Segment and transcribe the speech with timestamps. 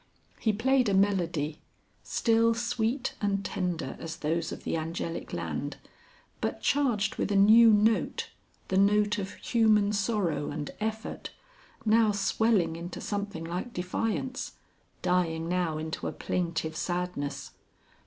[0.39, 1.59] He played a melody,
[2.01, 5.77] still sweet and tender as those of the Angelic Land,
[6.41, 8.31] but charged with a new note,
[8.69, 11.29] the note of human sorrow and effort,
[11.85, 14.53] now swelling into something like defiance,
[15.03, 17.51] dying now into a plaintive sadness.